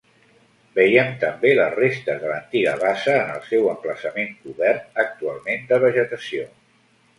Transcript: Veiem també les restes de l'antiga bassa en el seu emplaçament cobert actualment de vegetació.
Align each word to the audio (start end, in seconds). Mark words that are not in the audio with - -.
Veiem 0.77 1.11
també 1.23 1.51
les 1.59 1.75
restes 1.79 2.17
de 2.23 2.31
l'antiga 2.31 2.73
bassa 2.85 3.15
en 3.19 3.31
el 3.35 3.45
seu 3.51 3.69
emplaçament 3.75 4.35
cobert 4.47 5.01
actualment 5.07 5.71
de 5.75 5.83
vegetació. 5.89 6.51